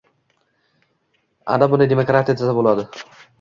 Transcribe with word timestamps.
«Ana 1.57 1.67
buni 1.75 1.89
demokratiya 1.93 2.37
desa 2.41 2.57
bo‘ladi! 2.63 2.89